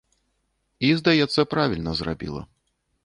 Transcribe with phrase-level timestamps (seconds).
[0.87, 2.41] І, здаецца, правільна зрабіла.